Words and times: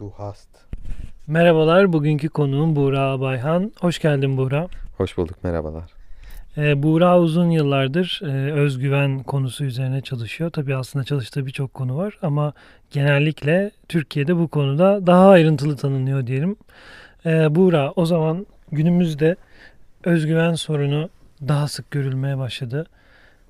Du 0.00 0.10
hast. 0.16 0.48
Merhabalar, 1.26 1.92
bugünkü 1.92 2.28
konuğum 2.28 2.76
Buğra 2.76 3.20
Bayhan. 3.20 3.72
Hoş 3.80 3.98
geldin 3.98 4.36
Buğra. 4.36 4.68
Hoş 4.96 5.16
bulduk, 5.16 5.44
merhabalar. 5.44 5.90
Ee, 6.56 6.82
Buğra 6.82 7.20
uzun 7.20 7.50
yıllardır 7.50 8.20
e, 8.24 8.52
özgüven 8.52 9.22
konusu 9.22 9.64
üzerine 9.64 10.00
çalışıyor. 10.00 10.50
Tabii 10.50 10.76
aslında 10.76 11.04
çalıştığı 11.04 11.46
birçok 11.46 11.74
konu 11.74 11.96
var 11.96 12.18
ama 12.22 12.52
genellikle 12.90 13.70
Türkiye'de 13.88 14.36
bu 14.36 14.48
konuda 14.48 15.06
daha 15.06 15.28
ayrıntılı 15.28 15.76
tanınıyor 15.76 16.26
diyelim. 16.26 16.56
Ee, 17.26 17.54
Buğra, 17.54 17.92
o 17.96 18.06
zaman 18.06 18.46
günümüzde 18.72 19.36
özgüven 20.04 20.54
sorunu 20.54 21.08
daha 21.48 21.68
sık 21.68 21.90
görülmeye 21.90 22.38
başladı. 22.38 22.86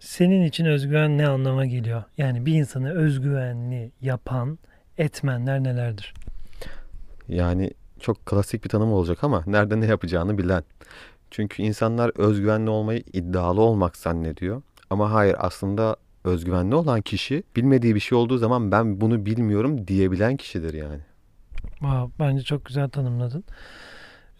Senin 0.00 0.44
için 0.44 0.64
özgüven 0.64 1.18
ne 1.18 1.28
anlama 1.28 1.66
geliyor? 1.66 2.02
Yani 2.18 2.46
bir 2.46 2.54
insanı 2.54 2.94
özgüvenli 2.94 3.90
yapan 4.00 4.58
etmenler 4.98 5.62
nelerdir? 5.64 6.14
Yani 7.28 7.70
çok 8.00 8.26
klasik 8.26 8.64
bir 8.64 8.68
tanım 8.68 8.92
olacak 8.92 9.24
ama 9.24 9.42
nerede 9.46 9.80
ne 9.80 9.86
yapacağını 9.86 10.38
bilen. 10.38 10.64
Çünkü 11.30 11.62
insanlar 11.62 12.12
özgüvenli 12.18 12.70
olmayı 12.70 13.02
iddialı 13.12 13.60
olmak 13.60 13.96
zannediyor. 13.96 14.62
Ama 14.90 15.12
hayır 15.12 15.36
aslında 15.38 15.96
özgüvenli 16.24 16.74
olan 16.74 17.00
kişi 17.00 17.42
bilmediği 17.56 17.94
bir 17.94 18.00
şey 18.00 18.18
olduğu 18.18 18.38
zaman 18.38 18.72
ben 18.72 19.00
bunu 19.00 19.26
bilmiyorum 19.26 19.88
diyebilen 19.88 20.36
kişidir 20.36 20.74
yani. 20.74 21.00
Wow, 21.70 22.24
bence 22.24 22.42
çok 22.42 22.64
güzel 22.64 22.88
tanımladın. 22.88 23.44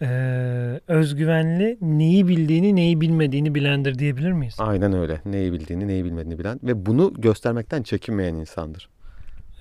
Ee, 0.02 0.80
özgüvenli 0.88 1.78
neyi 1.80 2.28
bildiğini 2.28 2.76
neyi 2.76 3.00
bilmediğini 3.00 3.54
bilendir 3.54 3.98
diyebilir 3.98 4.32
miyiz? 4.32 4.56
Aynen 4.58 4.92
öyle. 4.92 5.20
Neyi 5.24 5.52
bildiğini 5.52 5.88
neyi 5.88 6.04
bilmediğini 6.04 6.38
bilen 6.38 6.60
ve 6.62 6.86
bunu 6.86 7.12
göstermekten 7.18 7.82
çekinmeyen 7.82 8.34
insandır. 8.34 8.88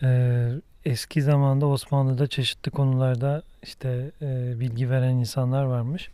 Ee, 0.03 0.49
eski 0.85 1.21
zamanda 1.21 1.67
Osmanlı'da 1.67 2.27
çeşitli 2.27 2.71
konularda 2.71 3.43
işte 3.63 4.11
e, 4.21 4.59
bilgi 4.59 4.89
veren 4.89 5.15
insanlar 5.15 5.63
varmış. 5.63 6.09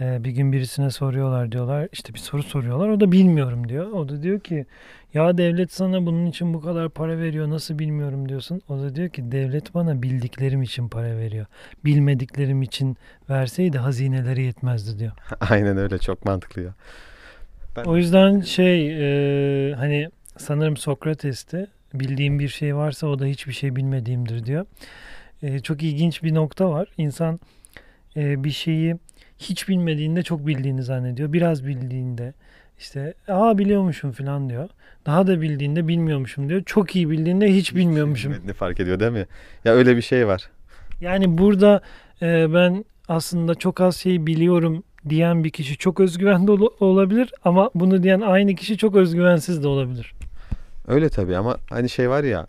Ee, 0.00 0.24
bir 0.24 0.30
gün 0.30 0.52
birisine 0.52 0.90
soruyorlar 0.90 1.52
diyorlar 1.52 1.88
işte 1.92 2.14
bir 2.14 2.18
soru 2.18 2.42
soruyorlar 2.42 2.88
o 2.88 3.00
da 3.00 3.12
bilmiyorum 3.12 3.68
diyor. 3.68 3.92
O 3.92 4.08
da 4.08 4.22
diyor 4.22 4.40
ki 4.40 4.66
ya 5.14 5.38
devlet 5.38 5.72
sana 5.72 6.06
bunun 6.06 6.26
için 6.26 6.54
bu 6.54 6.60
kadar 6.60 6.88
para 6.88 7.18
veriyor 7.18 7.50
nasıl 7.50 7.78
bilmiyorum 7.78 8.28
diyorsun. 8.28 8.62
O 8.68 8.78
da 8.78 8.94
diyor 8.94 9.08
ki 9.08 9.32
devlet 9.32 9.74
bana 9.74 10.02
bildiklerim 10.02 10.62
için 10.62 10.88
para 10.88 11.16
veriyor. 11.16 11.46
Bilmediklerim 11.84 12.62
için 12.62 12.96
verseydi 13.30 13.78
hazineleri 13.78 14.42
yetmezdi 14.42 14.98
diyor. 14.98 15.12
Aynen 15.50 15.76
öyle 15.76 15.98
çok 15.98 16.24
mantıklı 16.24 16.62
ya. 16.62 16.74
Ben... 17.76 17.84
O 17.84 17.96
yüzden 17.96 18.40
şey 18.40 18.90
e, 19.70 19.74
hani 19.74 20.08
sanırım 20.38 20.76
Sokrates'te 20.76 21.66
bildiğim 21.94 22.38
bir 22.38 22.48
şey 22.48 22.76
varsa 22.76 23.06
o 23.06 23.18
da 23.18 23.24
hiçbir 23.24 23.52
şey 23.52 23.76
bilmediğimdir 23.76 24.44
diyor. 24.46 24.66
E, 25.42 25.60
çok 25.60 25.82
ilginç 25.82 26.22
bir 26.22 26.34
nokta 26.34 26.70
var. 26.70 26.88
İnsan 26.96 27.40
e, 28.16 28.44
bir 28.44 28.50
şeyi 28.50 28.96
hiç 29.38 29.68
bilmediğinde 29.68 30.22
çok 30.22 30.46
bildiğini 30.46 30.82
zannediyor. 30.82 31.32
Biraz 31.32 31.66
bildiğinde 31.66 32.34
işte 32.78 33.14
aa 33.28 33.58
biliyormuşum 33.58 34.12
falan 34.12 34.48
diyor. 34.48 34.68
Daha 35.06 35.26
da 35.26 35.40
bildiğinde 35.40 35.88
bilmiyormuşum 35.88 36.48
diyor. 36.48 36.62
Çok 36.66 36.96
iyi 36.96 37.10
bildiğinde 37.10 37.54
hiç 37.54 37.74
bilmiyormuşum. 37.74 38.34
Ne 38.46 38.52
fark 38.52 38.80
ediyor 38.80 39.00
değil 39.00 39.12
mi? 39.12 39.26
Ya 39.64 39.72
öyle 39.72 39.96
bir 39.96 40.02
şey 40.02 40.26
var. 40.26 40.50
Yani 41.00 41.38
burada 41.38 41.80
e, 42.22 42.54
ben 42.54 42.84
aslında 43.08 43.54
çok 43.54 43.80
az 43.80 43.96
şey 43.96 44.26
biliyorum 44.26 44.82
diyen 45.08 45.44
bir 45.44 45.50
kişi 45.50 45.76
çok 45.76 46.00
özgüvenli 46.00 46.50
ol- 46.50 46.72
olabilir 46.80 47.32
ama 47.44 47.70
bunu 47.74 48.02
diyen 48.02 48.20
aynı 48.20 48.54
kişi 48.54 48.76
çok 48.78 48.96
özgüvensiz 48.96 49.62
de 49.62 49.68
olabilir. 49.68 50.12
Öyle 50.90 51.08
tabii 51.08 51.36
ama 51.36 51.56
hani 51.70 51.88
şey 51.88 52.10
var 52.10 52.24
ya 52.24 52.46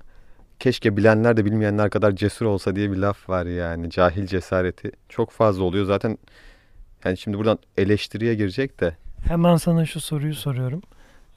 keşke 0.60 0.98
bilenler 0.98 1.38
de 1.38 1.46
bilmeyenler 1.46 1.90
kadar 1.90 2.12
cesur 2.12 2.46
olsa 2.46 2.76
diye 2.76 2.92
bir 2.92 2.98
laf 2.98 3.30
var 3.30 3.46
yani. 3.46 3.90
Cahil 3.90 4.28
cesareti 4.28 4.92
çok 5.10 5.32
fazla 5.32 5.64
oluyor. 5.64 5.86
Zaten 5.86 6.18
yani 7.06 7.18
şimdi 7.18 7.38
buradan 7.38 7.60
eleştiriye 7.78 8.36
girecek 8.36 8.80
de. 8.80 8.96
Hemen 9.28 9.56
sana 9.56 9.86
şu 9.86 10.02
soruyu 10.02 10.36
soruyorum. 10.36 10.82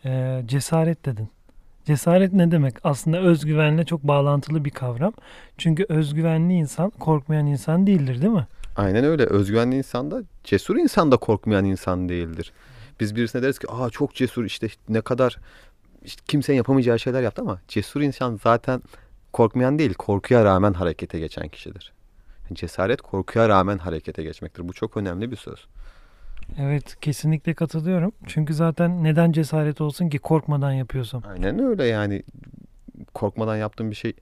Ee, 0.04 0.42
cesaret 0.46 1.04
dedin. 1.06 1.28
Cesaret 1.84 2.32
ne 2.32 2.50
demek? 2.50 2.74
Aslında 2.84 3.18
özgüvenle 3.20 3.84
çok 3.84 4.02
bağlantılı 4.02 4.64
bir 4.64 4.70
kavram. 4.70 5.12
Çünkü 5.58 5.86
özgüvenli 5.88 6.52
insan 6.52 6.90
korkmayan 6.90 7.46
insan 7.46 7.86
değildir 7.86 8.22
değil 8.22 8.32
mi? 8.32 8.46
Aynen 8.76 9.04
öyle. 9.04 9.24
Özgüvenli 9.24 9.76
insan 9.76 10.10
da 10.10 10.22
cesur 10.44 10.76
insan 10.76 11.12
da 11.12 11.16
korkmayan 11.16 11.64
insan 11.64 12.08
değildir. 12.08 12.52
Biz 13.00 13.16
birisine 13.16 13.42
deriz 13.42 13.58
ki 13.58 13.66
aa 13.70 13.90
çok 13.90 14.14
cesur 14.14 14.44
işte 14.44 14.68
ne 14.88 15.00
kadar 15.00 15.38
işte 16.04 16.22
kimsenin 16.28 16.56
yapamayacağı 16.56 16.98
şeyler 16.98 17.22
yaptı 17.22 17.42
ama 17.42 17.60
cesur 17.68 18.00
insan 18.00 18.40
zaten 18.42 18.82
korkmayan 19.32 19.78
değil 19.78 19.94
korkuya 19.94 20.44
rağmen 20.44 20.72
harekete 20.72 21.18
geçen 21.18 21.48
kişidir. 21.48 21.92
Cesaret 22.52 23.02
korkuya 23.02 23.48
rağmen 23.48 23.78
harekete 23.78 24.22
geçmektir. 24.22 24.68
Bu 24.68 24.72
çok 24.72 24.96
önemli 24.96 25.30
bir 25.30 25.36
söz. 25.36 25.66
Evet 26.58 27.00
kesinlikle 27.00 27.54
katılıyorum. 27.54 28.12
Çünkü 28.26 28.54
zaten 28.54 29.04
neden 29.04 29.32
cesaret 29.32 29.80
olsun 29.80 30.08
ki 30.08 30.18
korkmadan 30.18 30.72
yapıyorsam. 30.72 31.22
Aynen 31.28 31.58
öyle 31.58 31.84
yani 31.84 32.22
korkmadan 33.14 33.56
yaptığım 33.56 33.90
bir 33.90 33.96
şey. 33.96 34.12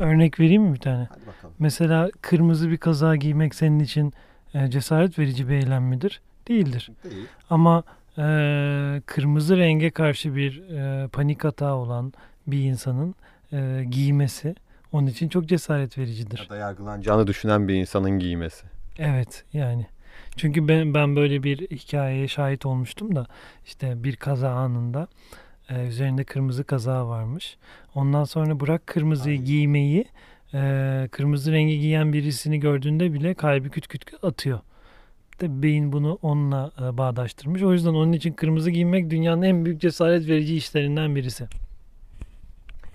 Örnek 0.00 0.40
vereyim 0.40 0.62
mi 0.62 0.74
bir 0.74 0.80
tane? 0.80 1.08
Hadi 1.10 1.26
bakalım. 1.26 1.54
Mesela 1.58 2.10
kırmızı 2.20 2.70
bir 2.70 2.76
kaza 2.76 3.16
giymek 3.16 3.54
senin 3.54 3.78
için 3.80 4.12
e, 4.54 4.70
cesaret 4.70 5.18
verici 5.18 5.48
bir 5.48 5.54
eylem 5.54 5.84
midir? 5.84 6.20
Değildir. 6.48 6.90
Değil. 7.04 7.26
Ama 7.50 7.82
e, 8.18 9.02
kırmızı 9.06 9.56
renge 9.56 9.90
karşı 9.90 10.36
bir 10.36 10.68
e, 10.68 11.08
panik 11.08 11.44
hata 11.44 11.74
olan 11.74 12.12
bir 12.46 12.58
insanın 12.58 13.14
e, 13.52 13.84
giymesi 13.90 14.54
onun 14.92 15.06
için 15.06 15.28
çok 15.28 15.48
cesaret 15.48 15.98
vericidir. 15.98 16.38
Ya 16.38 16.48
da 16.48 16.56
yargılanacağını 16.56 17.26
düşünen 17.26 17.68
bir 17.68 17.74
insanın 17.74 18.18
giymesi. 18.18 18.66
Evet 18.98 19.44
yani. 19.52 19.86
Çünkü 20.36 20.68
ben, 20.68 20.94
ben 20.94 21.16
böyle 21.16 21.42
bir 21.42 21.58
hikayeye 21.58 22.28
şahit 22.28 22.66
olmuştum 22.66 23.16
da 23.16 23.26
işte 23.66 24.04
bir 24.04 24.16
kaza 24.16 24.50
anında 24.50 25.08
e, 25.70 25.86
üzerinde 25.86 26.24
kırmızı 26.24 26.64
kaza 26.64 27.08
varmış. 27.08 27.56
Ondan 27.94 28.24
sonra 28.24 28.60
bırak 28.60 28.86
kırmızıyı 28.86 29.38
Ay. 29.38 29.44
giymeyi 29.44 30.04
e, 30.54 31.08
kırmızı 31.10 31.52
rengi 31.52 31.80
giyen 31.80 32.12
birisini 32.12 32.60
gördüğünde 32.60 33.12
bile 33.12 33.34
kalbi 33.34 33.70
küt 33.70 33.88
küt 33.88 34.24
atıyor. 34.24 34.60
De 35.40 35.62
beyin 35.62 35.92
bunu 35.92 36.18
onunla 36.22 36.70
e, 36.80 36.98
bağdaştırmış. 36.98 37.62
O 37.62 37.72
yüzden 37.72 37.94
onun 37.94 38.12
için 38.12 38.32
kırmızı 38.32 38.70
giymek 38.70 39.10
dünyanın 39.10 39.42
en 39.42 39.64
büyük 39.64 39.80
cesaret 39.80 40.28
verici 40.28 40.56
işlerinden 40.56 41.16
birisi. 41.16 41.46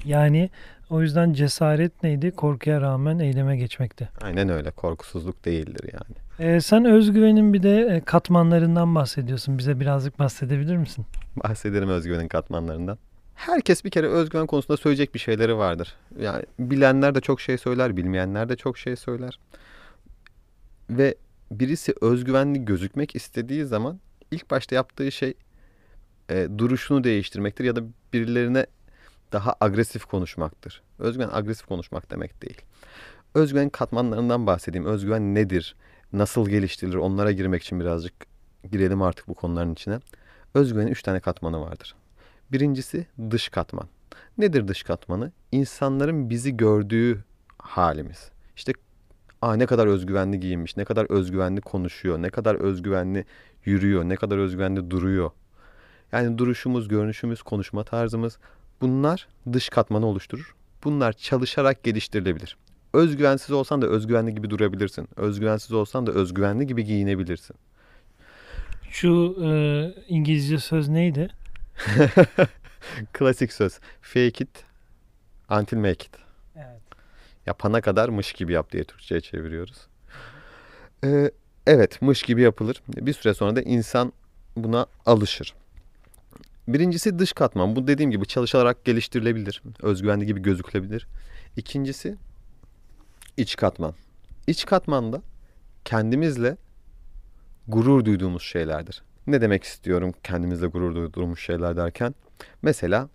Yani 0.06 0.50
o 0.90 1.02
yüzden 1.02 1.34
cesaret 1.34 2.04
neydi? 2.04 2.32
Korkuya 2.32 2.82
rağmen 2.82 3.20
eyleme 3.20 3.58
geçmekti. 3.58 4.10
Aynen 4.22 4.50
öyle. 4.50 4.72
Korkusuzluk 4.72 5.46
değildir 5.46 5.94
yani. 5.94 6.16
Ee, 6.40 6.62
sen 6.62 6.86
özgüvenin 6.86 7.54
bir 7.54 7.64
de 7.64 7.96
e, 7.96 8.02
katmanlarından 8.02 8.96
bahsediyorsun. 8.96 9.58
Bize 9.58 9.80
birazcık 9.80 10.20
bahsedebilir 10.20 10.78
misin? 10.78 11.06
Bahsederim 11.36 11.90
özgüvenin 11.90 12.28
katmanlarından. 12.28 12.98
Herkes 13.36 13.86
bir 13.86 13.90
kere 13.90 14.08
özgüven 14.08 14.48
konusunda 14.48 14.78
söyleyecek 14.78 15.14
bir 15.14 15.20
şeyleri 15.20 15.58
vardır. 15.58 15.96
Yani 16.20 16.44
bilenler 16.60 17.16
de 17.16 17.22
çok 17.22 17.42
şey 17.42 17.58
söyler, 17.58 17.98
bilmeyenler 17.98 18.50
de 18.50 18.56
çok 18.56 18.78
şey 18.78 18.96
söyler. 18.96 19.40
Ve 20.90 21.16
birisi 21.52 21.94
özgüvenli 22.02 22.66
gözükmek 22.66 23.16
istediği 23.16 23.66
zaman 23.66 24.00
ilk 24.32 24.52
başta 24.52 24.76
yaptığı 24.76 25.12
şey 25.12 25.34
e, 26.30 26.48
duruşunu 26.58 27.04
değiştirmektir 27.04 27.64
ya 27.64 27.76
da 27.76 27.82
birilerine 28.14 28.66
daha 29.32 29.56
agresif 29.62 30.06
konuşmaktır. 30.06 30.82
Özgüven 31.00 31.30
agresif 31.32 31.66
konuşmak 31.66 32.12
demek 32.12 32.42
değil. 32.42 32.62
Özgüven 33.36 33.70
katmanlarından 33.70 34.48
bahsedeyim. 34.48 34.86
Özgüven 34.86 35.36
nedir? 35.36 35.76
Nasıl 36.14 36.50
geliştirilir? 36.50 36.96
Onlara 36.96 37.32
girmek 37.32 37.64
için 37.64 37.80
birazcık 37.80 38.14
girelim 38.72 39.02
artık 39.02 39.28
bu 39.28 39.34
konuların 39.34 39.74
içine. 39.74 40.00
Özgüvenin 40.54 40.92
üç 40.92 41.04
tane 41.04 41.20
katmanı 41.20 41.62
vardır. 41.62 41.96
Birincisi 42.52 43.08
dış 43.32 43.50
katman. 43.50 43.88
Nedir 44.38 44.68
dış 44.68 44.84
katmanı? 44.84 45.32
İnsanların 45.52 46.30
bizi 46.30 46.58
gördüğü 46.58 47.24
halimiz. 47.58 48.32
İşte 48.56 48.74
Aa, 49.42 49.56
ne 49.56 49.66
kadar 49.66 49.88
özgüvenli 49.88 50.40
giyinmiş, 50.40 50.78
ne 50.78 50.86
kadar 50.86 51.06
özgüvenli 51.06 51.62
konuşuyor, 51.62 52.22
ne 52.22 52.30
kadar 52.30 52.56
özgüvenli 52.56 53.26
yürüyor, 53.66 54.04
ne 54.04 54.16
kadar 54.16 54.38
özgüvenli 54.38 54.92
duruyor. 54.92 55.32
Yani 56.12 56.38
duruşumuz, 56.38 56.88
görünüşümüz, 56.88 57.42
konuşma 57.42 57.84
tarzımız 57.84 58.38
bunlar 58.82 59.28
dış 59.54 59.70
katmanı 59.70 60.06
oluşturur. 60.06 60.56
Bunlar 60.84 61.14
çalışarak 61.14 61.84
geliştirilebilir. 61.84 62.58
Özgüvensiz 62.94 63.52
olsan 63.52 63.82
da 63.82 63.88
özgüvenli 63.88 64.36
gibi 64.36 64.50
durabilirsin. 64.50 65.08
Özgüvensiz 65.16 65.72
olsan 65.72 66.08
da 66.08 66.12
özgüvenli 66.12 66.68
gibi 66.68 66.86
giyinebilirsin. 66.86 67.56
Şu 68.90 69.38
e, 69.44 69.50
İngilizce 70.08 70.60
söz 70.60 70.90
neydi? 70.90 71.30
Klasik 73.14 73.54
söz. 73.54 73.80
Fake 74.02 74.44
it 74.44 74.66
until 75.50 75.78
make 75.78 75.92
it. 75.92 76.31
Yapana 77.46 77.82
kadar 77.82 78.10
mış 78.10 78.34
gibi 78.34 78.54
yap 78.54 78.72
diye 78.72 78.84
Türkçe'ye 78.84 79.22
çeviriyoruz. 79.22 79.88
Ee, 81.04 81.32
evet 81.68 82.02
mış 82.02 82.24
gibi 82.24 82.42
yapılır. 82.42 82.82
Bir 82.88 83.14
süre 83.14 83.34
sonra 83.34 83.56
da 83.56 83.62
insan 83.62 84.14
buna 84.56 84.86
alışır. 85.06 85.54
Birincisi 86.68 87.20
dış 87.20 87.34
katman. 87.34 87.76
Bu 87.76 87.88
dediğim 87.88 88.12
gibi 88.12 88.26
çalışarak 88.26 88.86
geliştirilebilir. 88.86 89.62
Özgüvenli 89.82 90.26
gibi 90.26 90.42
gözükülebilir. 90.42 91.08
İkincisi 91.58 92.18
iç 93.38 93.56
katman. 93.56 93.94
İç 94.48 94.66
katman 94.66 95.14
da 95.14 95.22
kendimizle 95.86 96.58
gurur 97.68 98.06
duyduğumuz 98.06 98.44
şeylerdir. 98.44 99.04
Ne 99.28 99.42
demek 99.42 99.64
istiyorum 99.64 100.14
kendimizle 100.24 100.68
gurur 100.68 100.96
duyduğumuz 100.96 101.40
şeyler 101.40 101.78
derken? 101.78 102.16
Mesela 102.62 103.10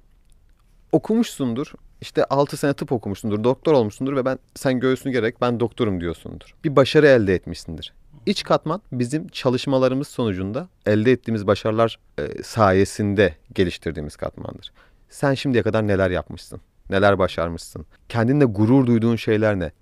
okumuşsundur. 0.93 1.73
İşte 2.01 2.25
6 2.25 2.57
sene 2.57 2.73
tıp 2.73 2.93
okumuşsundur, 2.93 3.45
doktor 3.45 3.73
olmuşsundur 3.73 4.17
ve 4.17 4.25
ben 4.25 4.39
sen 4.55 4.81
göğsünü 4.81 5.13
gerek 5.13 5.41
ben 5.41 5.61
doktorum 5.61 6.01
diyorsundur. 6.01 6.55
Bir 6.65 6.77
başarı 6.77 7.07
elde 7.07 7.35
etmişsindir. 7.35 7.93
İç 8.27 8.43
katman 8.43 8.83
bizim 8.93 9.29
çalışmalarımız 9.29 10.09
sonucunda 10.09 10.69
elde 10.87 11.13
ettiğimiz 11.13 11.47
başarılar 11.47 11.99
e, 12.19 12.43
sayesinde 12.43 13.35
geliştirdiğimiz 13.55 14.17
katmandır. 14.17 14.73
Sen 15.11 15.35
şimdiye 15.35 15.63
kadar 15.63 15.87
neler 15.87 16.11
yapmışsın? 16.11 16.61
Neler 16.91 17.19
başarmışsın? 17.19 17.87
Kendinle 18.09 18.45
gurur 18.45 18.87
duyduğun 18.87 19.17
şeyler 19.17 19.59
ne? 19.59 19.73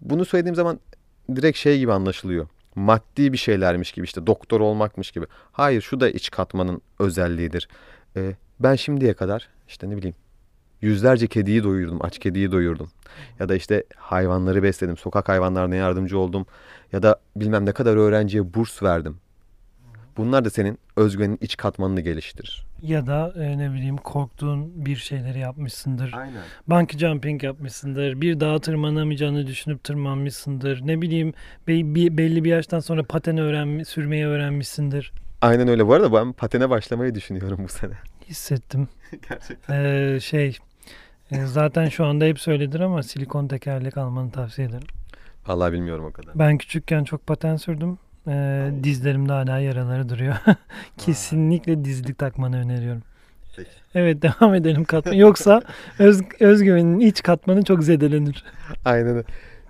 Bunu 0.00 0.24
söylediğim 0.24 0.54
zaman 0.54 0.80
direkt 1.36 1.58
şey 1.58 1.78
gibi 1.78 1.92
anlaşılıyor. 1.92 2.48
Maddi 2.74 3.32
bir 3.32 3.38
şeylermiş 3.38 3.92
gibi 3.92 4.04
işte 4.04 4.26
doktor 4.26 4.60
olmakmış 4.60 5.10
gibi. 5.10 5.26
Hayır 5.52 5.80
şu 5.82 6.00
da 6.00 6.10
iç 6.10 6.30
katmanın 6.30 6.80
özelliğidir. 6.98 7.68
Ee, 8.16 8.34
ben 8.60 8.74
şimdiye 8.74 9.14
kadar 9.14 9.48
işte 9.68 9.90
ne 9.90 9.96
bileyim 9.96 10.16
yüzlerce 10.80 11.26
kediyi 11.26 11.64
doyurdum, 11.64 11.98
aç 12.04 12.18
kediyi 12.18 12.52
doyurdum. 12.52 12.90
Ya 13.38 13.48
da 13.48 13.54
işte 13.56 13.84
hayvanları 13.96 14.62
besledim, 14.62 14.96
sokak 14.96 15.28
hayvanlarına 15.28 15.74
yardımcı 15.74 16.18
oldum. 16.18 16.46
Ya 16.92 17.02
da 17.02 17.20
bilmem 17.36 17.66
ne 17.66 17.72
kadar 17.72 17.96
öğrenciye 17.96 18.54
burs 18.54 18.82
verdim. 18.82 19.16
Bunlar 20.16 20.44
da 20.44 20.50
senin 20.50 20.78
özgüvenin 20.96 21.38
iç 21.40 21.56
katmanını 21.56 22.00
geliştirir. 22.00 22.66
Ya 22.82 23.06
da 23.06 23.32
e, 23.36 23.58
ne 23.58 23.72
bileyim 23.72 23.96
korktuğun 23.96 24.86
bir 24.86 24.96
şeyleri 24.96 25.38
yapmışsındır. 25.38 26.12
Aynen. 26.12 26.42
Bungee 26.68 26.98
jumping 26.98 27.44
yapmışsındır. 27.44 28.20
Bir 28.20 28.40
dağa 28.40 28.58
tırmanamayacağını 28.58 29.46
düşünüp 29.46 29.84
tırmanmışsındır. 29.84 30.86
Ne 30.86 31.02
bileyim 31.02 31.32
be- 31.68 31.94
bir- 31.94 32.16
belli 32.18 32.44
bir 32.44 32.50
yaştan 32.50 32.80
sonra 32.80 33.02
paten 33.02 33.38
öğren 33.38 33.82
sürmeyi 33.82 34.26
öğrenmişsindir. 34.26 35.12
Aynen 35.40 35.68
öyle. 35.68 35.86
Bu 35.86 35.94
arada 35.94 36.12
ben 36.12 36.32
patene 36.32 36.70
başlamayı 36.70 37.14
düşünüyorum 37.14 37.60
bu 37.64 37.68
sene. 37.68 37.94
Hissettim. 38.28 38.88
Gerçekten. 39.28 39.84
Ee, 39.84 40.20
şey 40.20 40.56
e, 41.32 41.46
zaten 41.46 41.88
şu 41.88 42.04
anda 42.04 42.24
hep 42.24 42.40
söyledir 42.40 42.80
ama 42.80 43.02
silikon 43.02 43.48
tekerlek 43.48 43.96
almanı 43.96 44.30
tavsiye 44.30 44.68
ederim. 44.68 44.86
Vallahi 45.46 45.72
bilmiyorum 45.72 46.04
o 46.04 46.12
kadar. 46.12 46.38
Ben 46.38 46.58
küçükken 46.58 47.04
çok 47.04 47.26
paten 47.26 47.56
sürdüm. 47.56 47.98
Ee, 48.28 48.70
dizlerimde 48.82 49.32
hala 49.32 49.58
yaraları 49.58 50.08
duruyor. 50.08 50.34
Kesinlikle 50.98 51.84
dizlik 51.84 52.18
takmanı 52.18 52.60
öneriyorum. 52.60 53.02
Peki. 53.56 53.70
Evet 53.94 54.22
devam 54.40 54.54
edelim 54.54 54.84
katman. 54.84 55.12
Yoksa 55.12 55.62
öz, 55.98 56.22
özgüvenin 56.40 57.00
iç 57.00 57.22
katmanı 57.22 57.64
çok 57.64 57.84
zedelenir. 57.84 58.44
Aynen 58.84 59.06
öyle. 59.06 59.24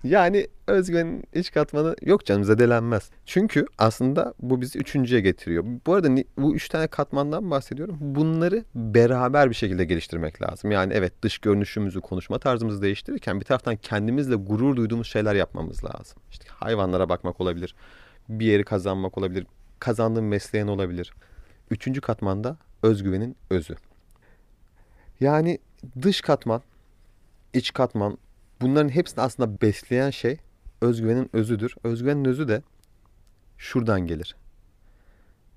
Yani 0.04 0.46
özgüvenin 0.66 1.24
iç 1.34 1.52
katmanı 1.52 1.96
yok 2.02 2.26
canım 2.26 2.44
zedelenmez. 2.44 3.10
Çünkü 3.26 3.66
aslında 3.78 4.34
bu 4.42 4.60
bizi 4.60 4.78
üçüncüye 4.78 5.20
getiriyor. 5.20 5.64
Bu 5.86 5.94
arada 5.94 6.08
bu 6.36 6.54
üç 6.54 6.68
tane 6.68 6.86
katmandan 6.86 7.50
bahsediyorum. 7.50 7.96
Bunları 8.00 8.64
beraber 8.74 9.50
bir 9.50 9.54
şekilde 9.54 9.84
geliştirmek 9.84 10.42
lazım. 10.42 10.70
Yani 10.70 10.92
evet 10.92 11.22
dış 11.22 11.38
görünüşümüzü, 11.38 12.00
konuşma 12.00 12.38
tarzımızı 12.38 12.82
değiştirirken 12.82 13.40
bir 13.40 13.44
taraftan 13.44 13.76
kendimizle 13.76 14.34
gurur 14.34 14.76
duyduğumuz 14.76 15.06
şeyler 15.06 15.34
yapmamız 15.34 15.84
lazım. 15.84 16.22
İşte 16.30 16.44
hayvanlara 16.48 17.08
bakmak 17.08 17.40
olabilir. 17.40 17.74
Bir 18.28 18.46
yeri 18.46 18.64
kazanmak 18.64 19.18
olabilir. 19.18 19.46
Kazandığın 19.78 20.24
mesleğin 20.24 20.66
olabilir. 20.66 21.12
Üçüncü 21.70 22.00
katmanda 22.00 22.56
özgüvenin 22.82 23.36
özü. 23.50 23.74
Yani 25.20 25.58
dış 26.02 26.20
katman, 26.20 26.62
iç 27.54 27.72
katman, 27.72 28.18
bunların 28.60 28.88
hepsini 28.88 29.24
aslında 29.24 29.60
besleyen 29.60 30.10
şey 30.10 30.38
özgüvenin 30.80 31.30
özüdür. 31.32 31.74
Özgüvenin 31.84 32.24
özü 32.24 32.48
de 32.48 32.62
şuradan 33.58 34.00
gelir. 34.00 34.36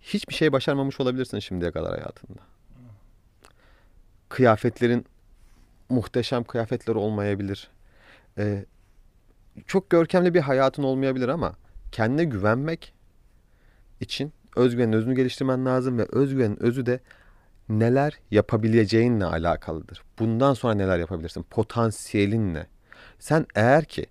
Hiçbir 0.02 0.34
şey 0.34 0.52
başarmamış 0.52 1.00
olabilirsin 1.00 1.40
şimdiye 1.40 1.72
kadar 1.72 1.92
hayatında. 1.92 2.40
Kıyafetlerin 4.30 5.06
muhteşem 5.90 6.44
kıyafetler 6.44 6.96
olmayabilir. 6.96 7.70
Ee, 8.38 8.66
çok 9.68 9.90
görkemli 9.90 10.34
bir 10.34 10.42
hayatın 10.42 10.84
olmayabilir 10.84 11.28
ama 11.28 11.54
kendine 11.92 12.24
güvenmek 12.24 12.94
için 14.00 14.34
özgüvenin 14.56 14.94
özünü 14.94 15.16
geliştirmen 15.16 15.66
lazım 15.66 15.98
ve 15.98 16.06
özgüvenin 16.12 16.64
özü 16.64 16.86
de 16.86 17.00
neler 17.70 18.20
yapabileceğinle 18.32 19.26
alakalıdır. 19.26 20.04
Bundan 20.20 20.54
sonra 20.54 20.74
neler 20.74 21.00
yapabilirsin? 21.00 21.44
Potansiyelinle. 21.44 22.68
Sen 23.20 23.46
eğer 23.56 23.86
ki 23.86 24.06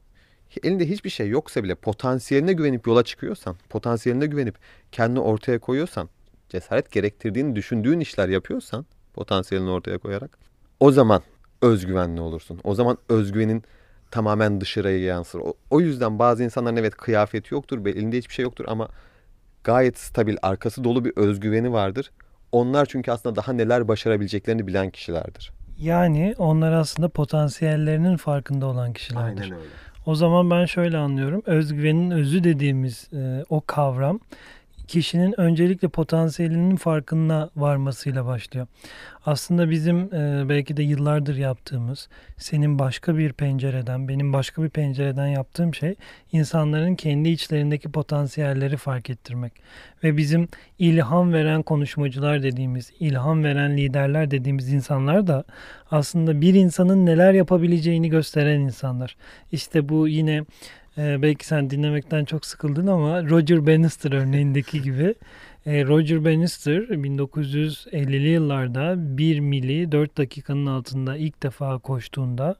elinde 0.62 0.88
hiçbir 0.88 1.10
şey 1.10 1.28
yoksa 1.28 1.64
bile 1.64 1.74
potansiyeline 1.74 2.52
güvenip 2.52 2.86
yola 2.86 3.02
çıkıyorsan, 3.02 3.56
potansiyeline 3.68 4.26
güvenip 4.26 4.54
kendini 4.92 5.20
ortaya 5.20 5.58
koyuyorsan, 5.58 6.08
cesaret 6.48 6.92
gerektirdiğini 6.92 7.56
düşündüğün 7.56 8.00
işler 8.00 8.28
yapıyorsan, 8.28 8.86
potansiyelini 9.14 9.70
ortaya 9.70 9.98
koyarak, 9.98 10.38
o 10.80 10.92
zaman 10.92 11.22
özgüvenli 11.62 12.20
olursun. 12.20 12.60
O 12.64 12.74
zaman 12.74 12.98
özgüvenin 13.08 13.62
tamamen 14.10 14.60
dışarıya 14.60 14.98
yansır. 14.98 15.40
O, 15.40 15.54
o 15.70 15.80
yüzden 15.80 16.18
bazı 16.18 16.44
insanların 16.44 16.76
evet 16.76 16.96
kıyafeti 16.96 17.54
yoktur, 17.54 17.86
elinde 17.86 18.18
hiçbir 18.18 18.34
şey 18.34 18.42
yoktur 18.42 18.64
ama 18.68 18.88
gayet 19.64 19.98
stabil, 19.98 20.36
arkası 20.42 20.84
dolu 20.84 21.04
bir 21.04 21.12
özgüveni 21.16 21.72
vardır. 21.72 22.10
Onlar 22.52 22.86
çünkü 22.86 23.10
aslında 23.10 23.36
daha 23.36 23.52
neler 23.52 23.88
başarabileceklerini 23.88 24.66
bilen 24.66 24.90
kişilerdir. 24.90 25.52
Yani 25.82 26.34
onlar 26.38 26.72
aslında 26.72 27.08
potansiyellerinin 27.08 28.16
farkında 28.16 28.66
olan 28.66 28.92
kişilerdir. 28.92 29.44
öyle. 29.44 29.54
O 30.06 30.14
zaman 30.14 30.50
ben 30.50 30.64
şöyle 30.64 30.98
anlıyorum. 30.98 31.42
Özgüvenin 31.46 32.10
özü 32.10 32.44
dediğimiz 32.44 33.08
e, 33.12 33.44
o 33.50 33.60
kavram 33.66 34.20
kişinin 34.92 35.40
öncelikle 35.40 35.88
potansiyelinin 35.88 36.76
farkına 36.76 37.50
varmasıyla 37.56 38.26
başlıyor. 38.26 38.66
Aslında 39.26 39.70
bizim 39.70 40.14
e, 40.14 40.48
belki 40.48 40.76
de 40.76 40.82
yıllardır 40.82 41.36
yaptığımız, 41.36 42.08
senin 42.36 42.78
başka 42.78 43.16
bir 43.16 43.32
pencereden, 43.32 44.08
benim 44.08 44.32
başka 44.32 44.62
bir 44.62 44.68
pencereden 44.68 45.26
yaptığım 45.26 45.74
şey 45.74 45.94
insanların 46.32 46.94
kendi 46.94 47.28
içlerindeki 47.28 47.92
potansiyelleri 47.92 48.76
fark 48.76 49.10
ettirmek. 49.10 49.52
Ve 50.04 50.16
bizim 50.16 50.48
ilham 50.78 51.32
veren 51.32 51.62
konuşmacılar 51.62 52.42
dediğimiz, 52.42 52.92
ilham 53.00 53.44
veren 53.44 53.76
liderler 53.76 54.30
dediğimiz 54.30 54.72
insanlar 54.72 55.26
da 55.26 55.44
aslında 55.90 56.40
bir 56.40 56.54
insanın 56.54 57.06
neler 57.06 57.32
yapabileceğini 57.32 58.08
gösteren 58.08 58.60
insanlar. 58.60 59.16
İşte 59.52 59.88
bu 59.88 60.08
yine 60.08 60.44
ee, 60.98 61.22
belki 61.22 61.46
sen 61.46 61.70
dinlemekten 61.70 62.24
çok 62.24 62.46
sıkıldın 62.46 62.86
ama 62.86 63.24
Roger 63.24 63.66
Bannister 63.66 64.12
örneğindeki 64.12 64.82
gibi. 64.82 65.14
E, 65.66 65.84
Roger 65.84 66.24
Bannister 66.24 66.78
1950'li 66.78 68.28
yıllarda 68.28 68.94
1 69.18 69.40
mili 69.40 69.92
4 69.92 70.18
dakikanın 70.18 70.66
altında 70.66 71.16
ilk 71.16 71.42
defa 71.42 71.78
koştuğunda 71.78 72.56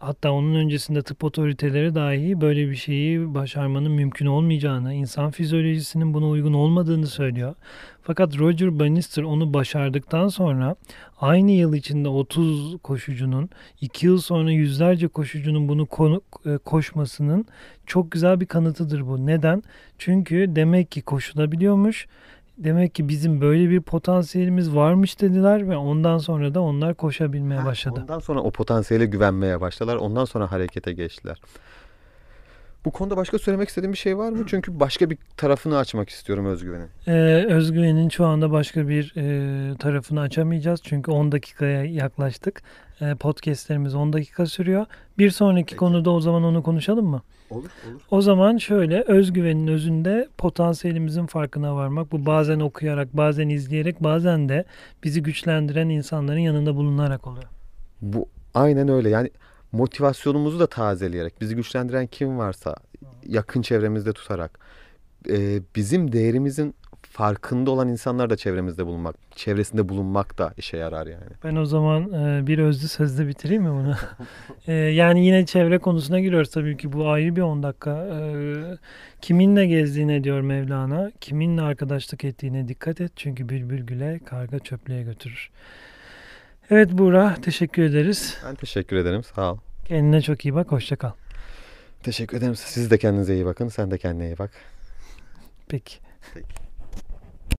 hatta 0.00 0.32
onun 0.32 0.54
öncesinde 0.54 1.02
tıp 1.02 1.24
otoriteleri 1.24 1.94
dahi 1.94 2.40
böyle 2.40 2.70
bir 2.70 2.76
şeyi 2.76 3.34
başarmanın 3.34 3.92
mümkün 3.92 4.26
olmayacağını, 4.26 4.94
insan 4.94 5.30
fizyolojisinin 5.30 6.14
buna 6.14 6.28
uygun 6.28 6.52
olmadığını 6.52 7.06
söylüyor. 7.06 7.54
Fakat 8.02 8.38
Roger 8.38 8.78
Bannister 8.78 9.22
onu 9.22 9.54
başardıktan 9.54 10.28
sonra 10.28 10.76
aynı 11.20 11.50
yıl 11.50 11.74
içinde 11.74 12.08
30 12.08 12.76
koşucunun, 12.82 13.50
2 13.80 14.06
yıl 14.06 14.18
sonra 14.18 14.50
yüzlerce 14.50 15.08
koşucunun 15.08 15.68
bunu 15.68 16.22
e, 16.46 16.58
koşmasının 16.58 17.46
çok 17.86 18.12
güzel 18.12 18.40
bir 18.40 18.46
kanıtıdır 18.46 19.06
bu. 19.06 19.26
Neden? 19.26 19.62
Çünkü 19.98 20.46
demek 20.48 20.90
ki 20.90 21.02
koşulabiliyormuş. 21.02 22.06
Demek 22.58 22.94
ki 22.94 23.08
bizim 23.08 23.40
böyle 23.40 23.70
bir 23.70 23.80
potansiyelimiz 23.80 24.74
varmış 24.74 25.20
dediler 25.20 25.68
ve 25.68 25.76
ondan 25.76 26.18
sonra 26.18 26.54
da 26.54 26.60
onlar 26.60 26.94
koşabilmeye 26.94 27.64
başladı. 27.64 28.00
Ondan 28.02 28.18
sonra 28.18 28.40
o 28.40 28.50
potansiyele 28.50 29.06
güvenmeye 29.06 29.60
başladılar. 29.60 29.96
Ondan 29.96 30.24
sonra 30.24 30.52
harekete 30.52 30.92
geçtiler. 30.92 31.40
Bu 32.88 32.92
konuda 32.92 33.16
başka 33.16 33.38
söylemek 33.38 33.68
istediğim 33.68 33.92
bir 33.92 33.98
şey 33.98 34.18
var 34.18 34.30
mı? 34.30 34.44
Çünkü 34.46 34.80
başka 34.80 35.10
bir 35.10 35.18
tarafını 35.36 35.78
açmak 35.78 36.08
istiyorum 36.08 36.46
özgüvenin. 36.46 36.86
Ee, 37.06 37.46
özgüvenin 37.48 38.08
şu 38.08 38.26
anda 38.26 38.50
başka 38.50 38.88
bir 38.88 39.12
e, 39.16 39.76
tarafını 39.76 40.20
açamayacağız. 40.20 40.80
Çünkü 40.82 41.10
10 41.10 41.32
dakikaya 41.32 41.84
yaklaştık. 41.84 42.62
E, 43.00 43.14
podcastlerimiz 43.14 43.94
10 43.94 44.12
dakika 44.12 44.46
sürüyor. 44.46 44.86
Bir 45.18 45.30
sonraki 45.30 45.64
Peki. 45.64 45.76
konuda 45.76 46.10
o 46.10 46.20
zaman 46.20 46.44
onu 46.44 46.62
konuşalım 46.62 47.06
mı? 47.06 47.22
Olur, 47.50 47.70
olur. 47.90 48.00
O 48.10 48.20
zaman 48.20 48.56
şöyle 48.56 49.02
özgüvenin 49.02 49.66
özünde 49.66 50.28
potansiyelimizin 50.38 51.26
farkına 51.26 51.76
varmak. 51.76 52.12
Bu 52.12 52.26
bazen 52.26 52.60
okuyarak, 52.60 53.16
bazen 53.16 53.48
izleyerek, 53.48 54.02
bazen 54.02 54.48
de 54.48 54.64
bizi 55.04 55.22
güçlendiren 55.22 55.88
insanların 55.88 56.38
yanında 56.38 56.76
bulunarak 56.76 57.26
oluyor. 57.26 57.48
Bu 58.02 58.28
aynen 58.54 58.88
öyle. 58.88 59.08
Yani 59.08 59.30
motivasyonumuzu 59.72 60.60
da 60.60 60.66
tazeleyerek, 60.66 61.40
bizi 61.40 61.56
güçlendiren 61.56 62.06
kim 62.06 62.38
varsa 62.38 62.76
yakın 63.26 63.62
çevremizde 63.62 64.12
tutarak, 64.12 64.58
e, 65.28 65.60
bizim 65.76 66.12
değerimizin 66.12 66.74
farkında 67.02 67.70
olan 67.70 67.88
insanlar 67.88 68.30
da 68.30 68.36
çevremizde 68.36 68.86
bulunmak, 68.86 69.16
çevresinde 69.36 69.88
bulunmak 69.88 70.38
da 70.38 70.54
işe 70.56 70.76
yarar 70.76 71.06
yani. 71.06 71.30
Ben 71.44 71.56
o 71.56 71.64
zaman 71.64 72.12
e, 72.12 72.46
bir 72.46 72.58
özlü 72.58 72.88
sözle 72.88 73.28
bitireyim 73.28 73.62
mi 73.62 73.70
bunu? 73.70 73.94
E, 74.66 74.72
yani 74.72 75.26
yine 75.26 75.46
çevre 75.46 75.78
konusuna 75.78 76.20
giriyoruz 76.20 76.50
tabii 76.50 76.76
ki 76.76 76.92
bu 76.92 77.08
ayrı 77.08 77.36
bir 77.36 77.40
10 77.40 77.62
dakika. 77.62 78.06
E, 78.06 78.20
kiminle 79.20 79.66
gezdiğine 79.66 80.24
diyor 80.24 80.40
Mevlana, 80.40 81.10
kiminle 81.20 81.62
arkadaşlık 81.62 82.24
ettiğine 82.24 82.68
dikkat 82.68 83.00
et 83.00 83.12
çünkü 83.16 83.48
bülbül 83.48 83.80
güle, 83.80 84.20
karga 84.24 84.58
çöplüğe 84.58 85.02
götürür. 85.02 85.50
Evet 86.70 86.92
Buğra, 86.92 87.36
teşekkür 87.42 87.82
ederiz. 87.82 88.38
Ben 88.44 88.54
teşekkür 88.54 88.96
ederim. 88.96 89.22
Sağ 89.24 89.52
ol. 89.52 89.58
Kendine 89.84 90.22
çok 90.22 90.44
iyi 90.44 90.54
bak, 90.54 90.72
hoşça 90.72 90.96
kal. 90.96 91.10
Teşekkür 92.02 92.36
ederim. 92.36 92.56
Siz 92.56 92.90
de 92.90 92.98
kendinize 92.98 93.34
iyi 93.34 93.46
bakın. 93.46 93.68
Sen 93.68 93.90
de 93.90 93.98
kendine 93.98 94.26
iyi 94.26 94.38
bak. 94.38 94.50
Peki. 95.68 95.98
Peki. 96.34 96.67